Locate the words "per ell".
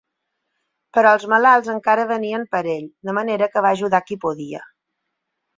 2.55-2.89